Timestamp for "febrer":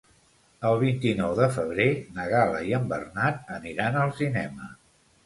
1.57-1.87